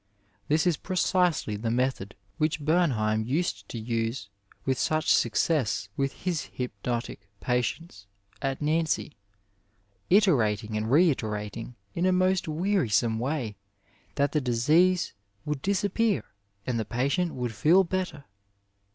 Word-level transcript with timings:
This 0.47 0.65
is 0.65 0.77
precisely 0.77 1.55
the 1.55 1.69
method 1.69 2.15
which 2.39 2.65
Bemheim 2.65 3.23
used 3.23 3.69
to 3.69 3.77
use 3.77 4.29
with 4.65 4.79
such 4.79 5.13
success 5.13 5.89
with 5.95 6.23
his 6.23 6.49
hypnodtic 6.57 7.27
patients 7.39 8.07
at 8.41 8.63
Nancy, 8.63 9.15
iterating 10.09 10.75
and 10.75 10.89
reiterating, 10.89 11.75
in 11.93 12.07
a 12.07 12.11
most 12.11 12.47
wearisome 12.47 13.19
way, 13.19 13.57
that 14.15 14.31
the 14.31 14.41
disease 14.41 15.13
would 15.45 15.61
disappear 15.61 16.23
and 16.65 16.79
the 16.79 16.83
patient 16.85 17.35
would 17.35 17.53
feel 17.53 17.83
better. 17.83 18.25